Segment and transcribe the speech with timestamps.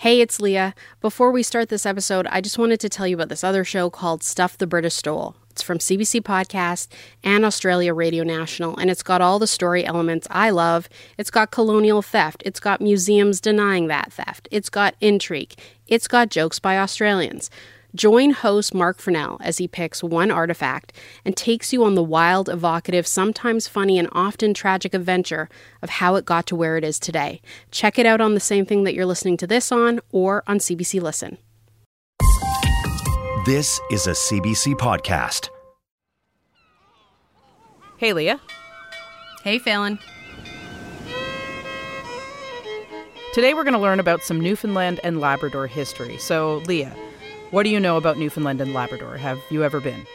[0.00, 0.74] Hey, it's Leah.
[1.02, 3.90] Before we start this episode, I just wanted to tell you about this other show
[3.90, 5.36] called Stuff the British Stole.
[5.50, 6.88] It's from CBC Podcast
[7.22, 10.88] and Australia Radio National, and it's got all the story elements I love.
[11.18, 15.52] It's got colonial theft, it's got museums denying that theft, it's got intrigue,
[15.86, 17.50] it's got jokes by Australians.
[17.94, 20.92] Join host Marc Fennell as he picks one artifact
[21.24, 25.48] and takes you on the wild, evocative, sometimes funny, and often tragic adventure
[25.82, 27.40] of how it got to where it is today.
[27.72, 30.58] Check it out on the same thing that you're listening to this on or on
[30.58, 31.38] CBC Listen.
[33.44, 35.48] This is a CBC podcast.
[37.96, 38.40] Hey, Leah.
[39.42, 39.98] Hey, Phelan.
[43.32, 46.18] Today we're going to learn about some Newfoundland and Labrador history.
[46.18, 46.94] So, Leah,
[47.50, 49.16] what do you know about Newfoundland and Labrador?
[49.16, 50.06] Have you ever been?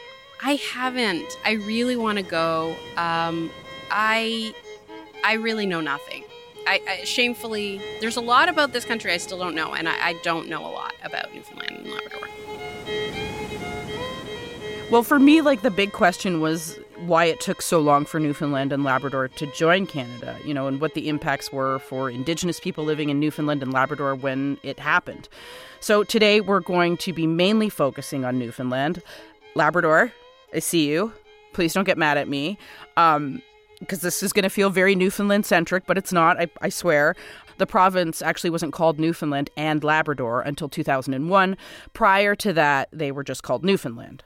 [0.42, 1.38] I haven't.
[1.44, 2.74] I really want to go.
[2.96, 3.50] Um,
[3.90, 4.54] I
[5.24, 6.24] I really know nothing.
[6.66, 10.08] I, I, shamefully, there's a lot about this country I still don't know, and I,
[10.08, 12.28] I don't know a lot about Newfoundland and Labrador.
[14.90, 18.72] Well, for me, like the big question was why it took so long for Newfoundland
[18.72, 22.84] and Labrador to join Canada, you know, and what the impacts were for Indigenous people
[22.84, 25.28] living in Newfoundland and Labrador when it happened.
[25.80, 29.02] So today we're going to be mainly focusing on Newfoundland.
[29.54, 30.12] Labrador,
[30.54, 31.12] I see you.
[31.52, 32.58] Please don't get mad at me.
[32.96, 33.42] Um,
[33.80, 37.14] because this is going to feel very Newfoundland centric, but it's not, I, I swear.
[37.58, 41.56] The province actually wasn't called Newfoundland and Labrador until 2001.
[41.92, 44.22] Prior to that, they were just called Newfoundland.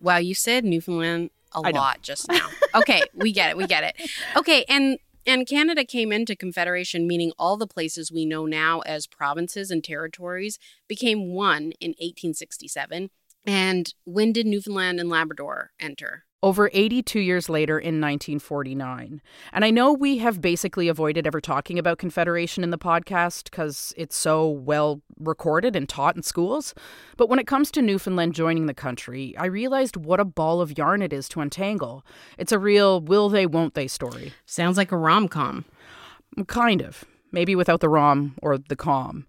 [0.00, 2.48] Wow, you said Newfoundland a lot just now.
[2.74, 3.56] okay, we get it.
[3.56, 4.10] We get it.
[4.36, 9.06] Okay, and and Canada came into confederation, meaning all the places we know now as
[9.06, 10.58] provinces and territories
[10.88, 13.10] became one in 1867.
[13.46, 16.24] And when did Newfoundland and Labrador enter?
[16.42, 19.22] Over 82 years later in 1949.
[19.52, 23.94] And I know we have basically avoided ever talking about Confederation in the podcast because
[23.96, 26.74] it's so well recorded and taught in schools.
[27.16, 30.76] But when it comes to Newfoundland joining the country, I realized what a ball of
[30.76, 32.04] yarn it is to untangle.
[32.38, 34.32] It's a real will they, won't they story.
[34.46, 35.64] Sounds like a rom com.
[36.46, 37.04] Kind of.
[37.30, 39.26] Maybe without the rom or the com.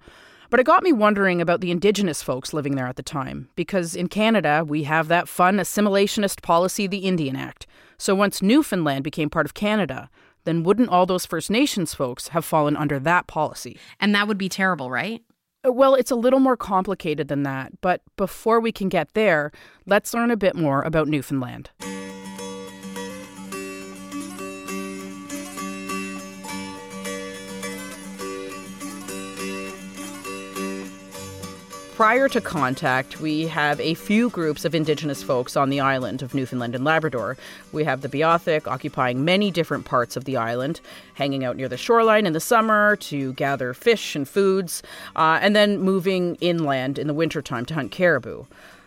[0.54, 3.96] But it got me wondering about the Indigenous folks living there at the time, because
[3.96, 7.66] in Canada, we have that fun assimilationist policy, the Indian Act.
[7.98, 10.12] So once Newfoundland became part of Canada,
[10.44, 13.80] then wouldn't all those First Nations folks have fallen under that policy?
[14.00, 15.24] And that would be terrible, right?
[15.66, 19.52] Uh, well, it's a little more complicated than that, but before we can get there,
[19.88, 21.72] let's learn a bit more about Newfoundland.
[31.96, 36.34] Prior to contact, we have a few groups of indigenous folks on the island of
[36.34, 37.38] Newfoundland and Labrador.
[37.72, 40.82] We have the Beothuk occupying many different parts of the island,
[41.14, 44.82] hanging out near the shoreline in the summer to gather fish and foods,
[45.16, 48.46] uh, and then moving inland in the wintertime to hunt caribou.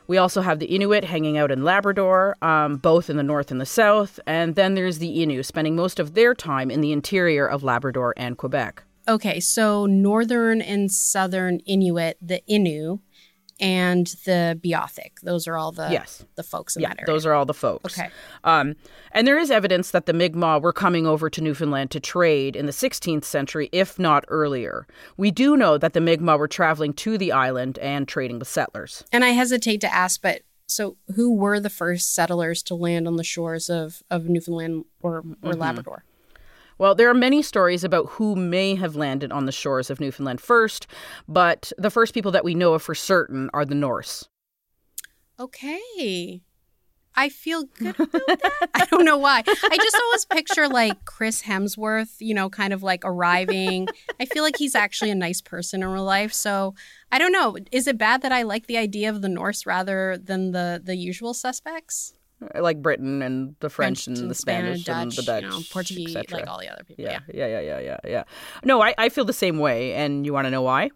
[0.08, 3.60] We also have the Inuit hanging out in Labrador, um, both in the north and
[3.60, 7.46] the south, and then there's the Innu spending most of their time in the interior
[7.46, 8.82] of Labrador and Quebec.
[9.08, 13.00] Okay, so northern and southern Inuit, the Innu,
[13.58, 15.20] and the Beothuk.
[15.22, 16.24] Those are all the yes.
[16.34, 17.06] the folks in yeah, that area.
[17.06, 17.98] Those are all the folks.
[17.98, 18.10] Okay.
[18.44, 18.74] Um,
[19.12, 22.66] and there is evidence that the Mi'kmaq were coming over to Newfoundland to trade in
[22.66, 24.86] the 16th century, if not earlier.
[25.16, 29.04] We do know that the Mi'kmaq were traveling to the island and trading with settlers.
[29.12, 33.16] And I hesitate to ask, but so who were the first settlers to land on
[33.16, 35.60] the shores of, of Newfoundland or, or mm-hmm.
[35.60, 36.04] Labrador?
[36.78, 40.40] Well, there are many stories about who may have landed on the shores of Newfoundland
[40.40, 40.86] first,
[41.26, 44.28] but the first people that we know of for certain are the Norse.
[45.38, 46.42] Okay.
[47.18, 48.68] I feel good about that.
[48.74, 49.42] I don't know why.
[49.46, 53.88] I just always picture like Chris Hemsworth, you know, kind of like arriving.
[54.20, 56.34] I feel like he's actually a nice person in real life.
[56.34, 56.74] So
[57.10, 57.56] I don't know.
[57.72, 60.94] Is it bad that I like the idea of the Norse rather than the the
[60.94, 62.12] usual suspects?
[62.54, 65.48] Like Britain and the French, French and, and the Spanish, Dutch, and the Dutch, you
[65.48, 67.04] know, Portuguese, like all the other people.
[67.04, 68.24] Yeah, yeah, yeah, yeah, yeah, yeah.
[68.64, 70.90] No, I, I feel the same way, and you want to know why?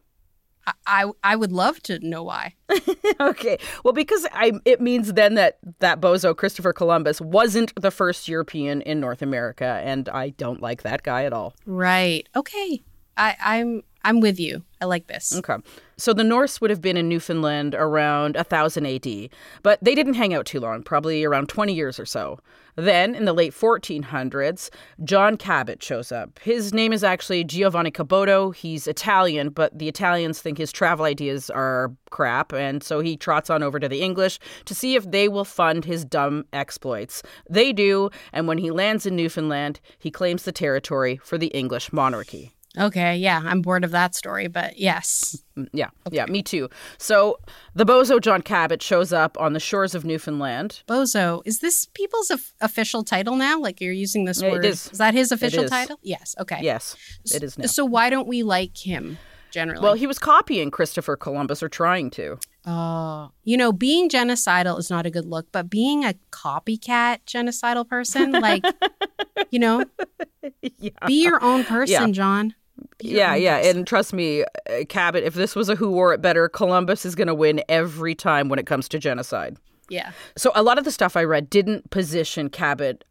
[0.67, 2.55] I, I, I would love to know why.
[3.21, 8.29] okay, well, because I it means then that that bozo Christopher Columbus wasn't the first
[8.29, 11.55] European in North America, and I don't like that guy at all.
[11.65, 12.29] Right.
[12.37, 12.83] Okay.
[13.17, 14.63] I, I'm I'm with you.
[14.81, 15.37] I like this.
[15.37, 15.57] Okay.
[16.01, 19.29] So the Norse would have been in Newfoundland around 1000 AD,
[19.63, 22.41] but they didn't hang out too long, probably around 20 years or so.
[22.75, 24.71] Then, in the late 1400s,
[25.05, 26.39] John Cabot shows up.
[26.39, 28.55] His name is actually Giovanni Caboto.
[28.55, 33.51] He's Italian, but the Italians think his travel ideas are crap, and so he trots
[33.51, 37.23] on over to the English to see if they will fund his dumb exploits.
[37.51, 41.93] They do, and when he lands in Newfoundland, he claims the territory for the English
[41.93, 42.55] monarchy.
[42.79, 45.43] Okay, yeah, I'm bored of that story, but yes.
[45.57, 46.69] Mm, Yeah, yeah, me too.
[46.99, 47.39] So
[47.75, 50.83] the bozo John Cabot shows up on the shores of Newfoundland.
[50.87, 53.59] Bozo, is this people's of- official title now?
[53.59, 54.65] Like you're using this It word?
[54.65, 54.85] is.
[54.91, 55.71] that his official is.
[55.71, 55.99] title?
[56.03, 56.37] Yes.
[56.39, 56.61] Okay.
[56.63, 56.95] Yes,
[57.35, 57.67] it is now.
[57.67, 59.19] So why don't we like him
[59.51, 59.83] generally?
[59.83, 62.39] Well, he was copying Christopher Columbus, or trying to.
[62.67, 67.89] Oh, you know, being genocidal is not a good look, but being a copycat genocidal
[67.89, 68.63] person, like,
[69.51, 69.85] you know,
[70.79, 70.91] yeah.
[71.07, 72.13] be your own person, Yeah.
[72.13, 72.55] John.
[72.99, 73.77] Be Yeah, yeah, person.
[73.79, 75.23] and trust me, uh, Cabot.
[75.25, 78.49] If this was a Who Wore It Better, Columbus is going to win every time
[78.49, 79.57] when it comes to genocide.
[79.89, 80.13] yeah.
[80.37, 83.05] So a lot of the stuff I read didn't position Cabot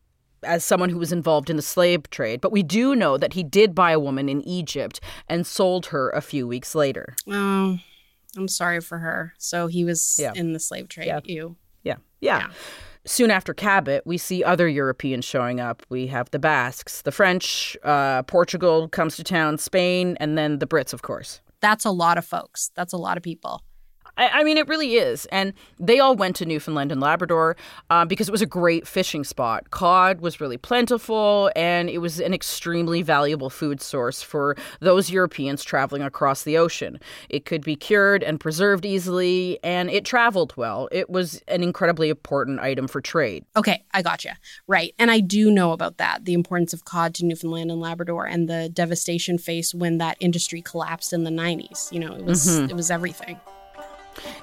[0.44, 3.44] as someone who was involved in the slave trade, but we do know that he
[3.44, 7.14] did buy a woman in Egypt and sold her a few weeks later.
[7.30, 7.78] Oh,
[8.38, 9.34] I'm sorry for her.
[9.38, 10.32] So he was Yeah.
[10.36, 11.08] in the slave trade.
[11.08, 11.20] Yeah.
[11.26, 11.58] Ew.
[11.84, 11.96] Yeah.
[12.22, 12.38] Yeah.
[12.40, 12.48] Yeah.
[13.06, 15.86] Soon after Cabot, we see other Europeans showing up.
[15.90, 20.68] We have the Basques, the French, uh, Portugal comes to town, Spain, and then the
[20.68, 21.42] Brits, of course.
[21.62, 22.72] That's a lot of folks.
[22.76, 23.64] That's a lot of people.
[24.20, 25.26] I, I mean, it really is.
[25.32, 27.56] And they all went to Newfoundland and Labrador
[27.90, 29.72] uh, because it was a great fishing spot.
[29.72, 35.64] Cod was really plentiful, and it was an extremely valuable food source for those Europeans
[35.64, 37.00] traveling across the ocean.
[37.30, 40.90] It could be cured and preserved easily, and it traveled well.
[40.92, 43.46] It was an incredibly important item for trade.
[43.56, 44.38] Okay, I gotcha.
[44.68, 44.94] Right.
[45.00, 48.50] And I do know about that the importance of cod to Newfoundland and Labrador and
[48.50, 51.92] the devastation faced when that industry collapsed in the 90s.
[51.92, 52.70] You know, it was Mm-hmm.
[52.70, 53.40] it was everything.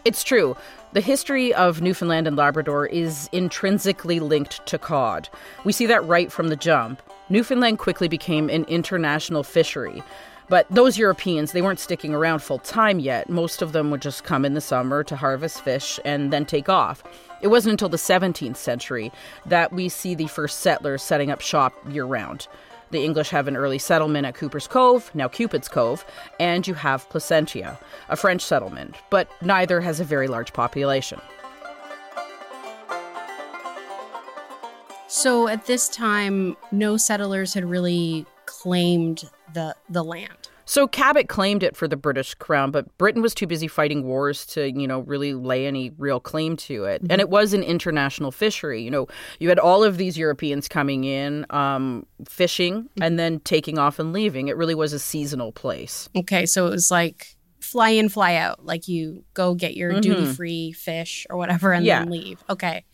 [0.04, 0.56] It's true.
[0.92, 5.28] The history of Newfoundland and Labrador is intrinsically linked to cod.
[5.64, 7.02] We see that right from the jump.
[7.28, 10.02] Newfoundland quickly became an international fishery.
[10.48, 13.28] But those Europeans, they weren't sticking around full time yet.
[13.28, 16.68] Most of them would just come in the summer to harvest fish and then take
[16.68, 17.02] off.
[17.42, 19.10] It wasn't until the 17th century
[19.44, 22.46] that we see the first settlers setting up shop year round.
[22.90, 26.04] The English have an early settlement at Cuper's Cove, now Cupid's Cove,
[26.38, 27.78] and you have Placentia,
[28.08, 31.20] a French settlement, but neither has a very large population.
[35.08, 40.45] So at this time, no settlers had really claimed the the land.
[40.68, 44.44] So Cabot claimed it for the British crown, but Britain was too busy fighting wars
[44.46, 47.02] to, you know, really lay any real claim to it.
[47.08, 48.82] And it was an international fishery.
[48.82, 49.06] You know,
[49.38, 54.12] you had all of these Europeans coming in, um, fishing, and then taking off and
[54.12, 54.48] leaving.
[54.48, 56.08] It really was a seasonal place.
[56.16, 58.64] Okay, so it was like fly in, fly out.
[58.66, 61.86] Like you go get your duty free fish or whatever and Mm-hmm.
[61.88, 61.98] Yeah.
[62.00, 62.44] then leave.
[62.50, 62.84] Okay.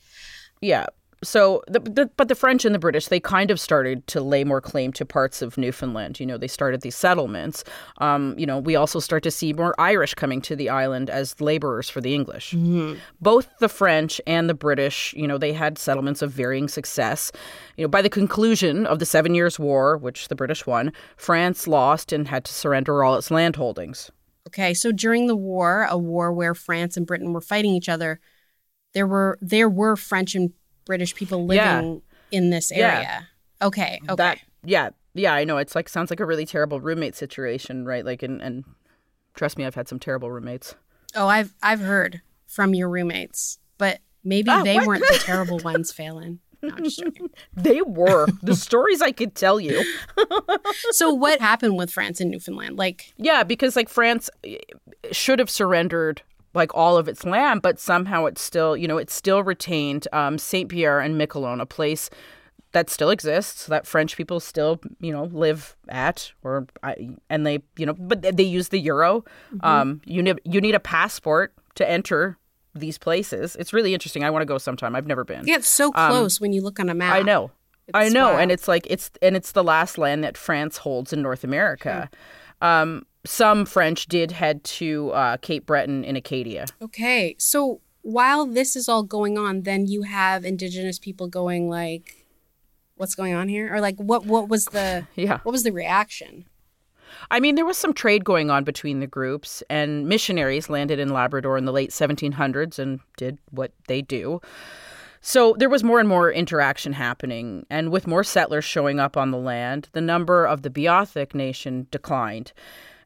[0.61, 0.87] Yeah.
[1.23, 4.43] So, the, the, but the French and the British, they kind of started to lay
[4.43, 6.19] more claim to parts of Newfoundland.
[6.19, 7.63] You know, they started these settlements.
[7.99, 11.41] Um, you know, we also start to see more Irish coming to the island as
[11.41, 12.55] laborers for the English.
[13.21, 17.31] Both the French and the British, you know, they had settlements of varying success.
[17.77, 21.69] You know, by the conclusion of the Seven Years' War, which the British won, France
[21.69, 24.11] lost and had to surrender all its land holdings.
[24.49, 28.21] Okay, so during the war, a war where France and Britain were fighting each other,
[28.93, 30.51] there were there were French and
[30.84, 31.76] British people Yeah.
[31.76, 32.94] living in this Yeah.
[32.96, 33.29] area.
[33.61, 34.14] Okay, okay.
[34.17, 35.58] That, yeah, yeah, I know.
[35.58, 38.05] It's like sounds like a really terrible roommate situation, right?
[38.05, 38.64] Like, and, and
[39.34, 40.75] trust me, I've had some terrible roommates.
[41.14, 44.87] oh, I've I've heard from your roommates, but maybe Ah, they what?
[44.87, 46.40] weren't the terrible ones, Phelan.
[46.62, 47.29] No, I'm just joking.
[47.56, 49.84] They were the stories I could tell you.
[50.90, 52.76] So what happened with France and Newfoundland?
[52.76, 54.31] Like, Yeah, because like France
[55.11, 56.23] should have surrendered
[56.55, 60.39] like all of its land, but somehow it's still, you know, it still retained um,
[60.39, 62.11] Saint Pierre and Miquelon, a place
[62.73, 67.63] that still exists that French people still, you know, live at, or I- and they,
[67.77, 69.25] you know, but they use the euro.
[69.61, 72.39] Um, you need you need a passport to enter
[72.75, 73.56] these places.
[73.56, 74.25] It's really interesting.
[74.25, 74.97] I want to go sometime.
[74.97, 75.47] I've never been.
[75.47, 77.13] yeah, it's so close when you look on a map.
[77.15, 77.51] Um, I know.
[77.93, 78.41] I know, wild.
[78.41, 82.09] and it's like it's and it's the last land that France holds in North America.
[82.63, 86.67] Um, some French did head to uh, Cape Breton in Acadia.
[86.81, 92.27] Okay, so while this is all going on, then you have Indigenous people going like,
[92.97, 94.25] "What's going on here?" Or like, "What?
[94.25, 95.07] What was the?
[95.15, 96.47] Yeah, What was the reaction?"
[97.31, 101.11] I mean there was some trade going on between the groups, and missionaries landed in
[101.11, 104.41] Labrador in the late 1700s and did what they do.
[105.24, 109.31] So there was more and more interaction happening, and with more settlers showing up on
[109.31, 112.52] the land, the number of the Beothuk nation declined.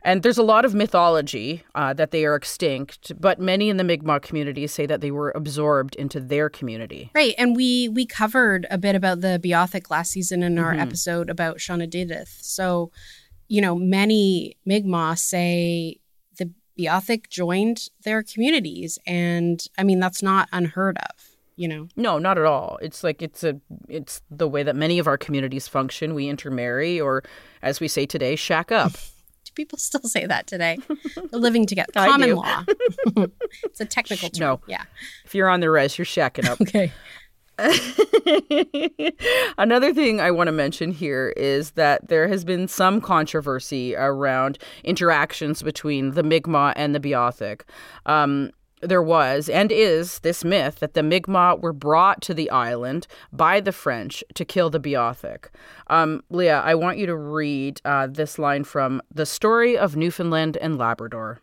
[0.01, 3.85] And there's a lot of mythology uh, that they are extinct, but many in the
[3.85, 7.11] Mi'kmaq community say that they were absorbed into their community.
[7.15, 11.29] Right, and we we covered a bit about the Beothuk last season in our episode
[11.29, 12.29] about Shanawdithit.
[12.41, 12.93] So,
[13.49, 15.99] you know, many Mi'kmaq say
[16.39, 21.36] the Beothuk joined their communities, and I mean that's not unheard of.
[21.57, 22.79] You know, No, not at all.
[22.83, 23.59] It's like it's a
[23.89, 26.15] it's the way that many of our communities function.
[26.15, 27.23] We intermarry, or
[27.63, 28.93] as we say today, shack up.
[29.55, 30.77] People still say that today.
[31.15, 31.91] They're living together.
[31.95, 32.65] Common law.
[33.65, 34.41] it's a technical term.
[34.47, 34.61] no.
[34.67, 34.83] Yeah.
[35.25, 36.61] If you're on the res, you're shacking up.
[36.61, 36.93] Okay.
[39.57, 44.59] Another thing I want to mention here is that there has been some controversy around
[44.85, 47.63] interactions between the Mi'kmaq and the Beothuk.
[48.05, 48.51] Um,
[48.87, 53.61] there was and is this myth that the Mi'kmaq were brought to the island by
[53.61, 55.47] the French to kill the Beothuk.
[55.89, 60.57] Um, Leah, I want you to read uh, this line from The Story of Newfoundland
[60.57, 61.41] and Labrador.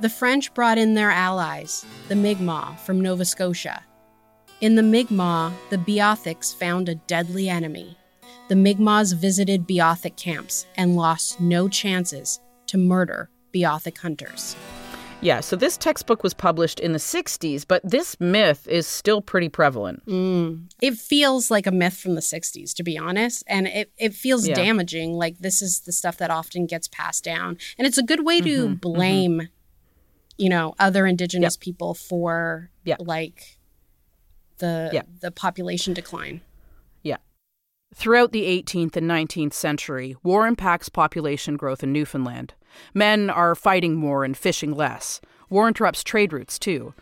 [0.00, 3.82] The French brought in their allies, the Mi'kmaq, from Nova Scotia.
[4.60, 7.96] In the Mi'kmaq, the Beothuks found a deadly enemy.
[8.48, 14.56] The Mi'kmaqs visited Beothuk camps and lost no chances to murder Beothuk hunters.
[15.24, 19.48] Yeah, so this textbook was published in the 60s, but this myth is still pretty
[19.48, 20.04] prevalent.
[20.04, 20.70] Mm.
[20.82, 24.46] It feels like a myth from the 60s, to be honest, and it, it feels
[24.46, 24.54] Yeah.
[24.54, 25.14] damaging.
[25.14, 27.56] Like this is the stuff that often gets passed down.
[27.78, 28.74] And it's a good way to mm-hmm, mm-hmm.
[28.74, 29.48] blame,
[30.36, 32.96] you know, other indigenous people for Yeah.
[32.98, 33.56] like
[34.58, 35.02] the Yeah.
[35.20, 36.42] the population decline.
[37.02, 37.16] Yeah.
[37.94, 42.52] Throughout the 18th and 19th century, war impacts population growth in Newfoundland.
[42.92, 45.20] Men are fighting more and fishing less.
[45.50, 46.94] War interrupts trade routes, too.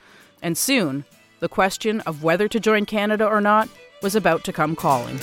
[0.42, 1.04] And soon,
[1.40, 3.68] the question of whether to join Canada or not
[4.02, 5.18] was about to come calling.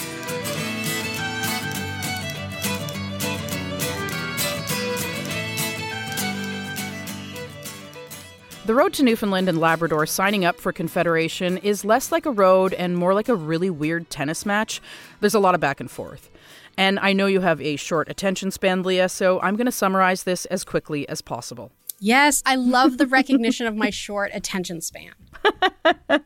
[8.69, 12.71] The road to Newfoundland and Labrador signing up for Confederation is less like a road
[12.75, 14.79] and more like a really weird tennis match.
[15.21, 16.29] There's a lot of back and forth.
[16.79, 20.23] And I know you have a short attention span, Leah, so I'm going to summarize
[20.23, 21.73] this as quickly as possible.
[21.99, 25.11] Yes, I love the recognition of my short attention span.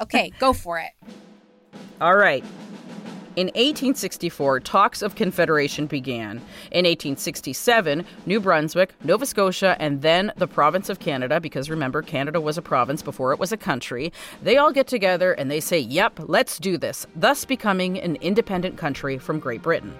[0.00, 0.90] Okay, go for it.
[2.00, 2.44] All right.
[3.34, 6.32] In 1864, talks of Confederation began.
[6.70, 12.42] In 1867, New Brunswick, Nova Scotia, and then the province of Canada, because remember, Canada
[12.42, 14.12] was a province before it was a country,
[14.42, 18.76] they all get together and they say, Yep, let's do this, thus becoming an independent
[18.76, 19.94] country from Great Britain.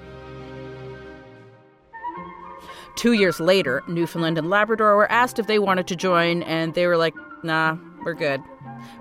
[2.97, 6.87] Two years later, Newfoundland and Labrador were asked if they wanted to join, and they
[6.87, 8.43] were like, nah, we're good.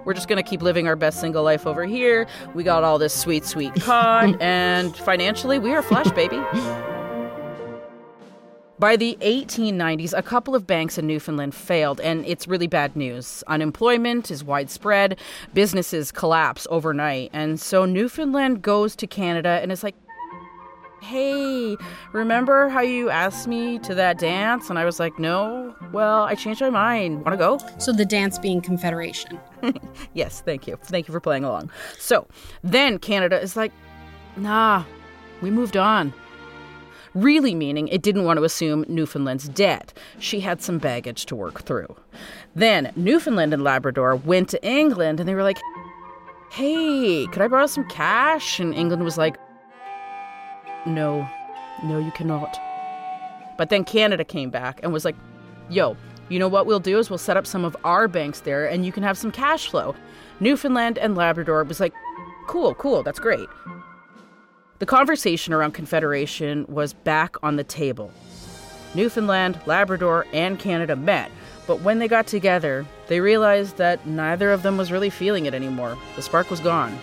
[0.05, 2.27] We're just going to keep living our best single life over here.
[2.53, 6.41] We got all this sweet, sweet cod, and financially, we are flush, baby.
[8.79, 13.43] By the 1890s, a couple of banks in Newfoundland failed, and it's really bad news.
[13.45, 15.19] Unemployment is widespread,
[15.53, 19.93] businesses collapse overnight, and so Newfoundland goes to Canada and is like,
[21.01, 21.75] hey,
[22.13, 24.69] remember how you asked me to that dance?
[24.69, 25.75] And I was like, no.
[25.91, 27.25] Well, I changed my mind.
[27.25, 27.59] Want to go?
[27.79, 29.39] So the dance being Confederation.
[30.13, 30.77] Yes, thank you.
[30.83, 31.69] Thank you for playing along.
[31.97, 32.27] So
[32.63, 33.71] then Canada is like,
[34.35, 34.83] nah,
[35.41, 36.13] we moved on.
[37.13, 39.93] Really meaning it didn't want to assume Newfoundland's debt.
[40.17, 41.95] She had some baggage to work through.
[42.55, 45.59] Then Newfoundland and Labrador went to England and they were like,
[46.51, 48.59] hey, could I borrow some cash?
[48.59, 49.37] And England was like,
[50.85, 51.27] no,
[51.83, 52.59] no, you cannot.
[53.57, 55.15] But then Canada came back and was like,
[55.69, 55.95] yo,
[56.29, 58.85] you know what we'll do is we'll set up some of our banks there and
[58.85, 59.95] you can have some cash flow.
[60.39, 61.93] Newfoundland and Labrador was like,
[62.47, 63.47] cool, cool, that's great.
[64.79, 68.11] The conversation around Confederation was back on the table.
[68.95, 71.31] Newfoundland, Labrador, and Canada met,
[71.67, 75.53] but when they got together, they realized that neither of them was really feeling it
[75.53, 75.97] anymore.
[76.15, 76.97] The spark was gone.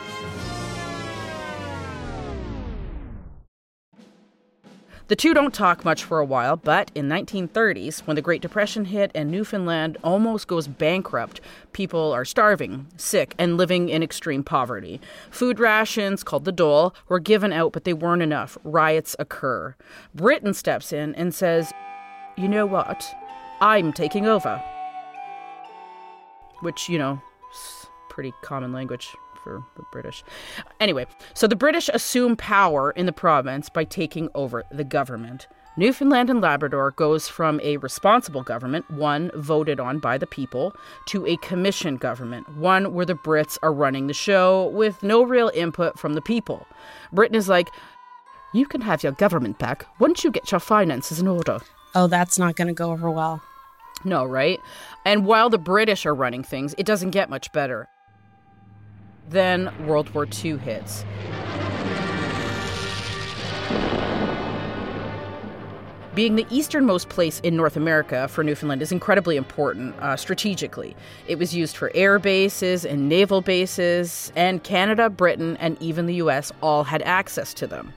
[5.09, 8.85] The two don't talk much for a while, but in 1930s, when the Great Depression
[8.85, 11.41] hit and Newfoundland almost goes bankrupt,
[11.73, 15.01] people are starving, sick, and living in extreme poverty.
[15.31, 18.59] Food rations, called the dole, were given out, but they weren't enough.
[18.65, 19.75] Riots occur.
[20.15, 21.73] Britain steps in and says,
[22.37, 23.03] You know what?
[23.63, 24.63] I'm taking over.
[26.61, 27.23] Which, you know,
[28.11, 29.09] pretty common language
[29.49, 30.23] for the British.
[30.81, 35.47] Anyway, so the British assume power in the province by taking over the government.
[35.77, 40.75] Newfoundland and Labrador goes from a responsible government, one voted on by the people,
[41.07, 45.53] to a commission government, one where the Brits are running the show with no real
[45.55, 46.67] input from the people.
[47.13, 47.69] Britain is like,
[48.53, 51.61] you can have your government back once you get your finances in order.
[51.95, 53.41] Oh, that's not going to go over well.
[54.05, 54.61] No, right?
[55.05, 57.89] And while the British are running things, it doesn't get much better.
[59.29, 61.05] Then World War II hits.
[66.15, 70.97] Being the easternmost place in North America for Newfoundland is incredibly important uh, strategically.
[71.29, 76.15] It was used for air bases and naval bases, and Canada, Britain, and even the
[76.15, 77.93] US all had access to them.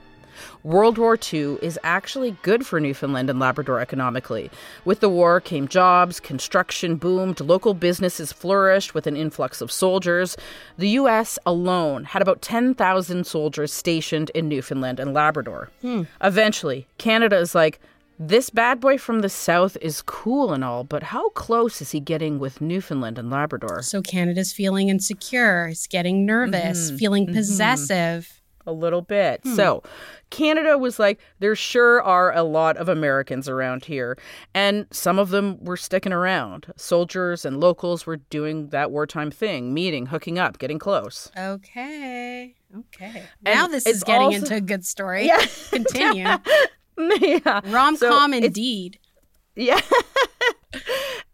[0.64, 4.50] World War II is actually good for Newfoundland and Labrador economically.
[4.84, 10.36] With the war came jobs, construction boomed, local businesses flourished with an influx of soldiers.
[10.78, 11.38] The U.S.
[11.44, 15.70] alone had about 10,000 soldiers stationed in Newfoundland and Labrador.
[15.80, 16.02] Hmm.
[16.22, 17.80] Eventually, Canada is like,
[18.18, 21.98] this bad boy from the south is cool and all, but how close is he
[21.98, 23.82] getting with Newfoundland and Labrador?
[23.82, 26.96] So Canada's feeling insecure, he's getting nervous, mm-hmm.
[26.98, 27.34] feeling mm-hmm.
[27.34, 28.41] possessive.
[28.66, 29.40] A little bit.
[29.42, 29.54] Hmm.
[29.54, 29.82] So
[30.30, 34.18] Canada was like, there sure are a lot of Americans around here.
[34.54, 36.72] And some of them were sticking around.
[36.76, 41.30] Soldiers and locals were doing that wartime thing, meeting, hooking up, getting close.
[41.36, 42.54] Okay.
[42.76, 43.24] Okay.
[43.44, 44.38] And now this is getting also...
[44.38, 45.26] into a good story.
[45.32, 45.44] Yeah.
[45.70, 46.24] Continue.
[47.20, 47.60] yeah.
[47.66, 48.98] Rom com so indeed.
[49.54, 49.80] Yeah.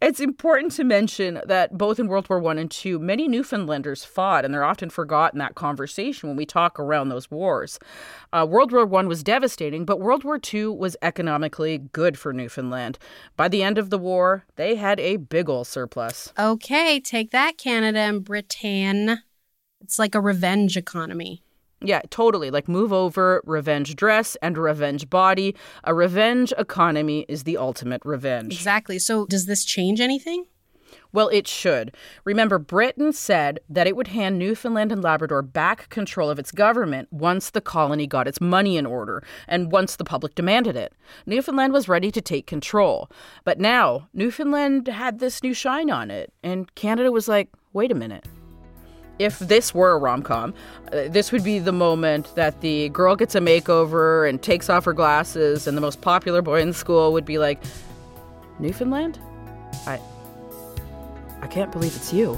[0.00, 4.44] it's important to mention that both in World War One and Two, many Newfoundlanders fought,
[4.44, 7.78] and they're often forgotten that conversation when we talk around those wars.
[8.32, 12.98] Uh, World War One was devastating, but World War Two was economically good for Newfoundland.
[13.36, 16.32] By the end of the war, they had a big ol' surplus.
[16.38, 19.18] Okay, take that, Canada and Britain.
[19.80, 21.42] It's like a revenge economy.
[21.80, 22.50] Yeah, totally.
[22.50, 25.54] Like move over, revenge dress, and revenge body.
[25.84, 28.52] A revenge economy is the ultimate revenge.
[28.52, 28.98] Exactly.
[28.98, 30.46] So, does this change anything?
[31.12, 31.94] Well, it should.
[32.24, 37.08] Remember, Britain said that it would hand Newfoundland and Labrador back control of its government
[37.10, 40.92] once the colony got its money in order and once the public demanded it.
[41.26, 43.10] Newfoundland was ready to take control.
[43.44, 47.94] But now, Newfoundland had this new shine on it, and Canada was like, wait a
[47.94, 48.26] minute
[49.18, 50.54] if this were a rom com,
[50.92, 54.84] uh, this would be the moment that the girl gets a makeover and takes off
[54.84, 57.62] her glasses, and the most popular boy in school would be like,
[58.58, 59.18] Newfoundland?
[59.86, 60.00] I.
[61.40, 62.36] I can't believe it's you.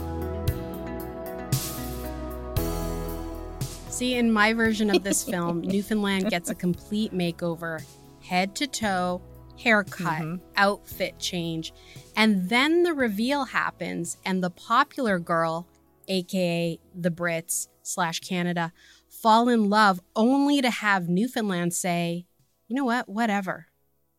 [3.88, 7.84] See, in my version of this film, Newfoundland gets a complete makeover
[8.22, 9.20] head to toe,
[9.58, 10.36] haircut, mm-hmm.
[10.56, 11.72] outfit change.
[12.16, 15.66] And then the reveal happens, and the popular girl
[16.10, 18.72] aka the Brits slash Canada,
[19.08, 22.26] fall in love only to have Newfoundland say,
[22.68, 23.68] you know what, whatever.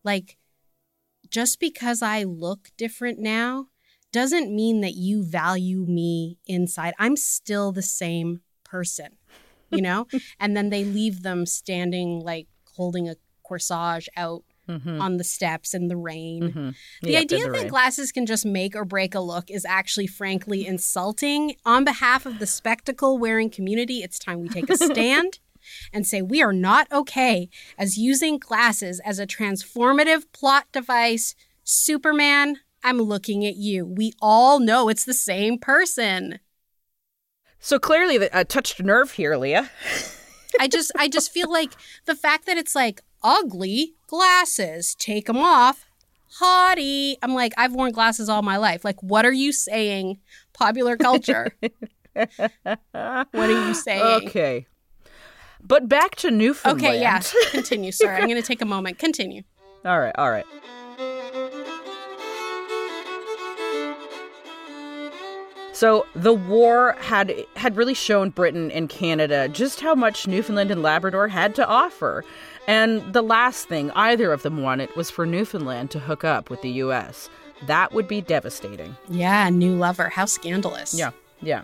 [0.03, 0.37] Like,
[1.29, 3.67] just because I look different now
[4.11, 6.93] doesn't mean that you value me inside.
[6.99, 9.17] I'm still the same person,
[9.69, 10.07] you know?
[10.39, 13.15] and then they leave them standing, like holding a
[13.49, 15.01] corsage out mm-hmm.
[15.01, 16.43] on the steps in the rain.
[16.43, 16.69] Mm-hmm.
[17.03, 17.67] The yep, idea the that rain.
[17.67, 21.55] glasses can just make or break a look is actually frankly insulting.
[21.65, 25.39] On behalf of the spectacle wearing community, it's time we take a stand.
[25.93, 27.47] and say we are not okay
[27.77, 31.35] as using glasses as a transformative plot device.
[31.63, 33.85] Superman, I'm looking at you.
[33.85, 36.39] We all know it's the same person.
[37.59, 39.69] So clearly, that uh, touched a nerve here, Leah.
[40.59, 41.73] I just, I just feel like
[42.05, 44.93] the fact that it's like ugly glasses.
[44.95, 45.87] Take them off.
[46.39, 47.15] Hottie.
[47.23, 48.83] I'm like, I've worn glasses all my life.
[48.83, 50.19] Like, what are you saying?
[50.53, 51.51] Popular culture.
[52.13, 52.29] what
[53.33, 54.27] are you saying?
[54.27, 54.67] Okay.
[55.63, 56.85] But back to Newfoundland.
[56.85, 57.21] Okay, yeah.
[57.51, 57.91] Continue.
[57.91, 58.99] Sorry, I'm going to take a moment.
[58.99, 59.43] Continue.
[59.85, 60.45] All right, all right.
[65.73, 70.83] So the war had had really shown Britain and Canada just how much Newfoundland and
[70.83, 72.23] Labrador had to offer.
[72.67, 76.61] And the last thing either of them wanted was for Newfoundland to hook up with
[76.61, 77.29] the US.
[77.67, 78.95] That would be devastating.
[79.07, 80.09] Yeah, new lover.
[80.09, 80.93] How scandalous.
[80.93, 81.11] Yeah.
[81.41, 81.63] Yeah.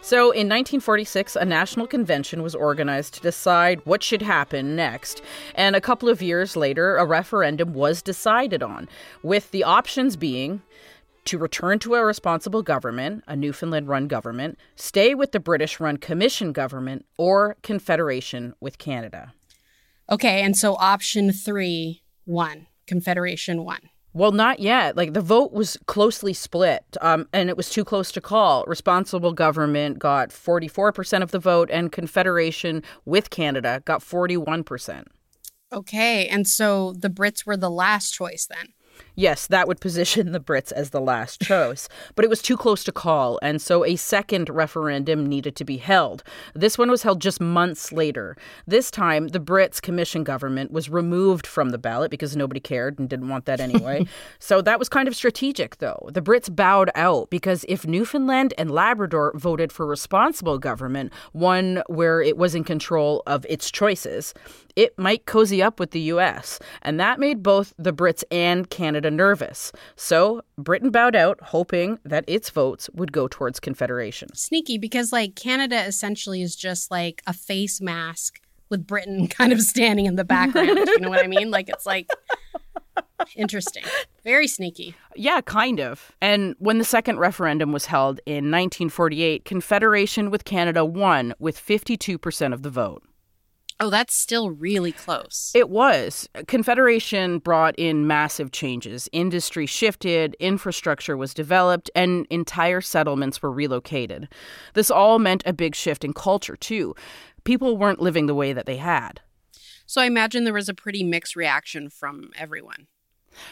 [0.00, 5.22] So in 1946, a national convention was organized to decide what should happen next.
[5.54, 8.88] And a couple of years later, a referendum was decided on,
[9.22, 10.62] with the options being
[11.28, 15.98] to return to a responsible government, a Newfoundland run government, stay with the British run
[15.98, 19.34] Commission government, or Confederation with Canada.
[20.10, 23.78] Okay, and so option three won, Confederation won.
[24.14, 24.96] Well, not yet.
[24.96, 28.64] Like the vote was closely split, um, and it was too close to call.
[28.66, 35.04] Responsible government got 44% of the vote, and Confederation with Canada got 41%.
[35.74, 38.72] Okay, and so the Brits were the last choice then.
[39.18, 42.84] Yes, that would position the Brits as the last choice, but it was too close
[42.84, 46.22] to call, and so a second referendum needed to be held.
[46.54, 48.36] This one was held just months later.
[48.68, 53.08] This time, the Brits' commission government was removed from the ballot because nobody cared and
[53.08, 54.06] didn't want that anyway.
[54.38, 56.08] so that was kind of strategic, though.
[56.12, 62.22] The Brits bowed out because if Newfoundland and Labrador voted for responsible government, one where
[62.22, 64.32] it was in control of its choices,
[64.78, 68.70] it might cozy up with the US, and that made both the Brits and
[69.08, 69.72] Canada nervous.
[69.96, 74.34] So Britain bowed out, hoping that its votes would go towards Confederation.
[74.34, 78.40] Sneaky, because like Canada essentially is just like a face mask
[78.70, 80.68] with Britain kind of standing in the background.
[80.68, 81.50] you know what I mean?
[81.50, 82.08] Like it's like
[83.36, 83.84] interesting.
[84.24, 84.94] Very sneaky.
[85.14, 86.12] Yeah, kind of.
[86.20, 92.52] And when the second referendum was held in 1948, Confederation with Canada won with 52%
[92.52, 93.02] of the vote.
[93.80, 95.52] Oh, that's still really close.
[95.54, 96.28] It was.
[96.48, 99.08] Confederation brought in massive changes.
[99.12, 104.28] Industry shifted, infrastructure was developed, and entire settlements were relocated.
[104.74, 106.96] This all meant a big shift in culture, too.
[107.44, 109.20] People weren't living the way that they had.
[109.86, 112.88] So I imagine there was a pretty mixed reaction from everyone.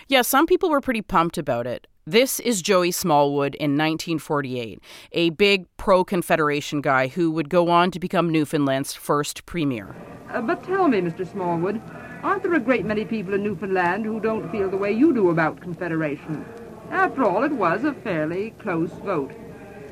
[0.09, 1.87] Yeah, some people were pretty pumped about it.
[2.09, 7.91] This is Joey Smallwood in 1948, a big pro Confederation guy who would go on
[7.91, 9.93] to become Newfoundland's first premier.
[10.31, 11.29] Uh, but tell me, Mr.
[11.29, 11.83] Smallwood,
[12.23, 15.31] aren't there a great many people in Newfoundland who don't feel the way you do
[15.31, 16.45] about Confederation?
[16.93, 19.33] After all, it was a fairly close vote.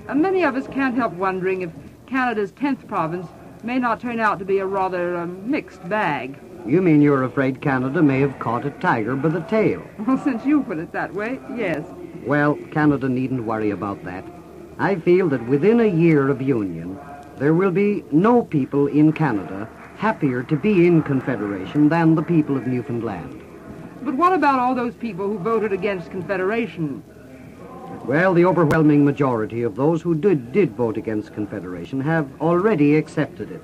[0.06, 1.72] Uh, many of us can't help wondering if
[2.06, 3.26] Canada's 10th province
[3.64, 6.38] may not turn out to be a rather uh, mixed bag.
[6.64, 9.82] You mean you're afraid Canada may have caught a tiger by the tail?
[10.06, 11.84] Well, since you put it that way, yes.
[12.26, 14.24] Well, Canada needn't worry about that.
[14.78, 16.98] I feel that within a year of union,
[17.36, 22.56] there will be no people in Canada happier to be in Confederation than the people
[22.56, 23.42] of Newfoundland.
[24.00, 27.02] But what about all those people who voted against Confederation?
[28.06, 33.50] Well, the overwhelming majority of those who did, did vote against Confederation have already accepted
[33.50, 33.62] it.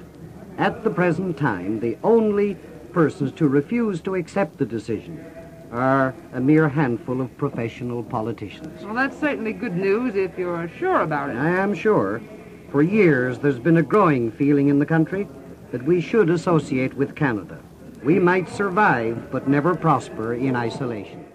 [0.58, 2.56] At the present time, the only
[2.92, 5.24] persons to refuse to accept the decision
[5.72, 8.84] are a mere handful of professional politicians.
[8.84, 11.36] Well, that's certainly good news if you're sure about it.
[11.36, 12.20] I am sure.
[12.70, 15.28] For years, there's been a growing feeling in the country
[15.72, 17.58] that we should associate with Canada.
[18.02, 21.26] We might survive, but never prosper in isolation.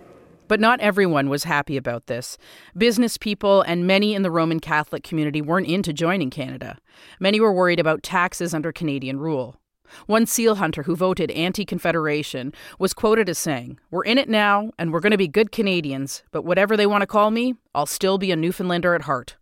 [0.47, 2.37] But not everyone was happy about this.
[2.77, 6.77] Business people and many in the Roman Catholic community weren't into joining Canada.
[7.19, 9.57] Many were worried about taxes under Canadian rule.
[10.05, 14.71] One seal hunter who voted anti Confederation was quoted as saying, We're in it now,
[14.77, 17.85] and we're going to be good Canadians, but whatever they want to call me, I'll
[17.85, 19.35] still be a Newfoundlander at heart.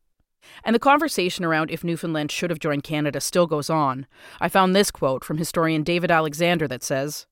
[0.64, 4.06] And the conversation around if Newfoundland should have joined Canada still goes on.
[4.40, 7.26] I found this quote from historian David Alexander that says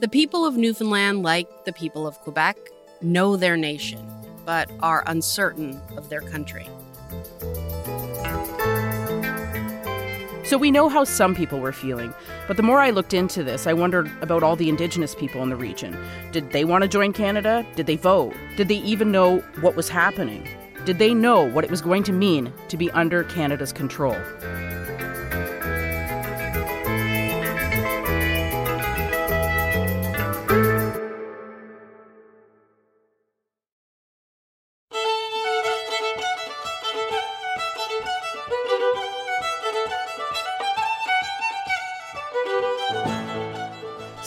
[0.00, 2.56] The people of Newfoundland, like the people of Quebec,
[3.02, 4.06] know their nation,
[4.44, 6.68] but are uncertain of their country.
[10.46, 12.14] So we know how some people were feeling,
[12.46, 15.48] but the more I looked into this, I wondered about all the Indigenous people in
[15.48, 15.98] the region.
[16.30, 17.66] Did they want to join Canada?
[17.74, 18.32] Did they vote?
[18.56, 20.48] Did they even know what was happening?
[20.84, 24.14] Did they know what it was going to mean to be under Canada's control?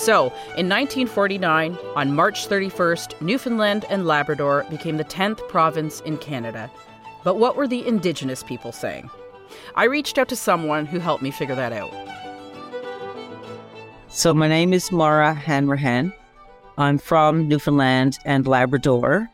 [0.09, 6.71] So, in 1949, on March 31st, Newfoundland and Labrador became the 10th province in Canada.
[7.23, 9.07] But what were the Indigenous people saying?
[9.75, 11.93] I reached out to someone who helped me figure that out.
[14.07, 16.11] So, my name is Maura Hanrahan.
[16.79, 19.29] I'm from Newfoundland and Labrador,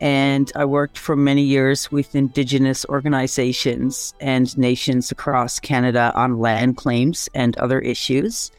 [0.00, 6.76] and I worked for many years with Indigenous organizations and nations across Canada on land
[6.76, 8.52] claims and other issues.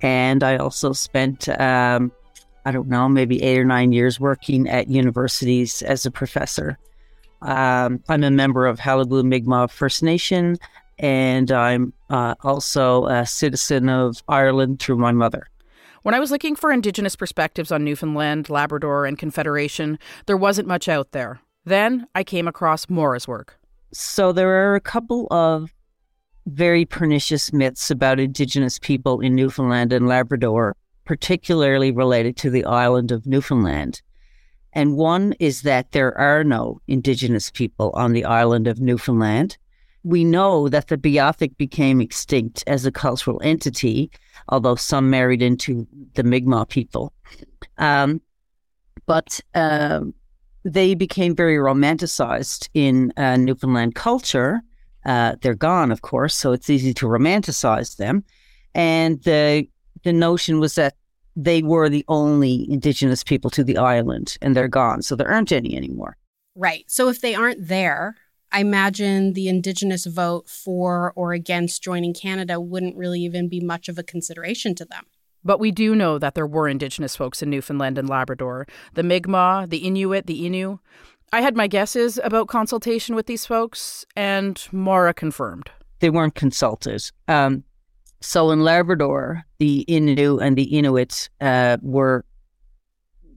[0.00, 2.12] And I also spent, um,
[2.64, 6.78] I don't know, maybe eight or nine years working at universities as a professor.
[7.42, 10.56] Um, I'm a member of Qalipu Mi'kmaq First Nation,
[10.98, 15.48] and I'm uh, also a citizen of Ireland through my mother.
[16.02, 20.88] When I was looking for Indigenous perspectives on Newfoundland, Labrador, and Confederation, there wasn't much
[20.88, 21.40] out there.
[21.64, 23.58] Then I came across Maura's work.
[23.92, 25.72] So there are a couple of
[26.48, 33.12] very pernicious myths about Indigenous people in Newfoundland and Labrador, particularly related to the island
[33.12, 34.00] of Newfoundland.
[34.72, 39.56] And one is that there are no Indigenous people on the island of Newfoundland.
[40.04, 44.10] We know that the Beothuk became extinct as a cultural entity,
[44.48, 47.12] although some married into the Mi'kmaq people.
[47.78, 48.20] Um,
[49.06, 50.00] but uh,
[50.64, 54.62] they became very romanticized in uh, Newfoundland culture
[55.04, 58.24] uh, they're gone, of course, so it's easy to romanticize them.
[58.74, 59.66] And the
[60.04, 60.94] the notion was that
[61.34, 65.52] they were the only indigenous people to the island, and they're gone, so there aren't
[65.52, 66.16] any anymore.
[66.54, 66.84] Right.
[66.88, 68.16] So if they aren't there,
[68.50, 73.88] I imagine the indigenous vote for or against joining Canada wouldn't really even be much
[73.88, 75.04] of a consideration to them.
[75.44, 79.70] But we do know that there were indigenous folks in Newfoundland and Labrador the Mi'kmaq,
[79.70, 80.80] the Inuit, the Innu.
[81.32, 85.70] I had my guesses about consultation with these folks, and Maura confirmed.
[86.00, 87.02] They weren't consulted.
[87.26, 87.64] Um,
[88.20, 92.24] So in Labrador, the Innu and the Inuit uh, were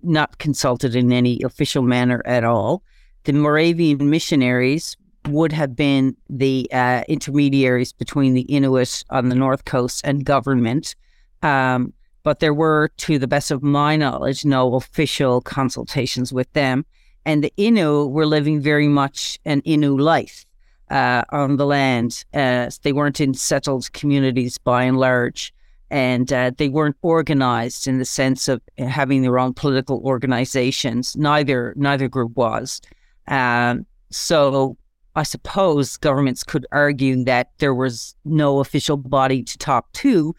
[0.02, 2.82] not consulted in any official manner at all.
[3.26, 9.66] The Moravian missionaries would have been the uh, intermediaries between the Inuit on the north
[9.66, 10.96] coast and government.
[11.44, 16.86] Um, but there were, to the best of my knowledge, no official consultations with them.
[17.26, 20.46] And the Innu were living very much an Innu life
[20.90, 22.26] uh, on the land.
[22.34, 25.54] Uh, they weren't in settled communities by and large,
[25.90, 31.16] and uh, they weren't organized in the sense of having their own political organizations.
[31.16, 32.82] Neither neither group was.
[33.28, 34.78] Um, so
[35.16, 40.34] I suppose governments could argue that there was no official body to talk to,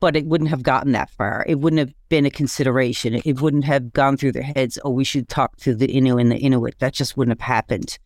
[0.00, 1.44] but it wouldn't have gotten that far.
[1.48, 3.20] It wouldn't have been a consideration.
[3.24, 6.30] It wouldn't have gone through their heads, oh, we should talk to the Innu and
[6.30, 6.78] the Inuit.
[6.78, 7.98] That just wouldn't have happened.